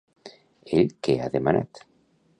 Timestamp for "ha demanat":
1.27-1.85